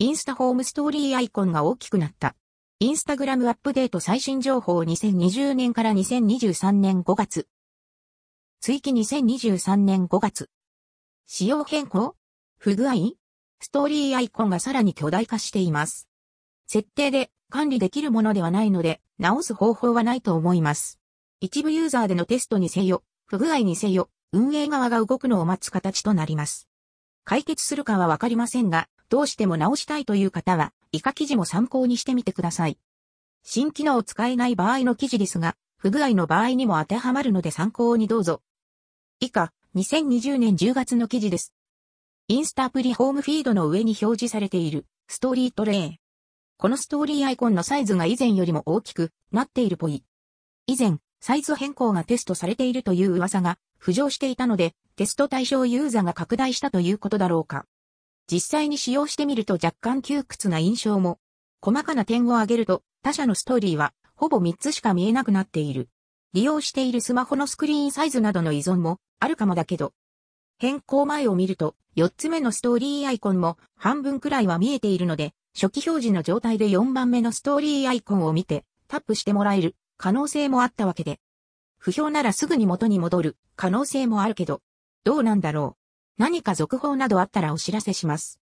[0.00, 2.34] インスタホームストーリーアイコンが大きくなった。
[2.80, 7.46] インスタグラムアップデート最新情報2020年から2023年5月。
[8.60, 10.50] 追記2023年5月。
[11.26, 12.16] 仕様変更？
[12.58, 12.94] 不具合？
[13.60, 16.08] ストーリーアイコンがさらに巨大化しています。
[16.66, 20.98] 設定で管理できるものではないので、直す方法はないと思います。
[21.40, 26.68] 一部ユーザーでのテストにせよ、不具合にせよ、運営側が動くのを待つ形となります。
[27.22, 32.78] 解決するかはわかりませんが、どうしても直したいという方は、以下記事も参考にしてみてください。
[33.44, 38.42] 新機能を使えない場合の記事ですが、不具合の場合にも当てはまるので参考にどうぞ。
[39.20, 41.54] 以下、2020年10月の記事です。
[42.26, 46.00] インスタアプリホームフィードの上に表示されているストーリートレイ。
[46.56, 50.02] このストーリーアイコンのサイズが以前よりも大きくなっているぽい。
[50.66, 57.64] 以前、サイズ変更がテストされているという噂が浮上していたので、テスト対象ユーザーが拡大したということだろうか。
[58.30, 61.18] 実際に使用してみると若干窮屈な印象も。
[61.60, 65.88] 細かな点を挙げると、他社のストーリーは、ほぼ3つしか見えなくなっている。
[66.32, 69.92] 利用しているスマホのスクリーンサイズなどの依存も、あるかもだけど。
[70.58, 81.20] 変更前を見ると、4つ目のストーリーアイコンも、半分くらいは見えているので、初期表示の状態で4番目のストーリーアイコンを見て、タップしてもらえる可能性もあったわけで。
[81.78, 84.60] 不評ならすぐに元に戻る可能性もあるけど、
[85.04, 85.83] どうなんだろう。
[86.16, 88.43] 何か続報などあったらお知らせします。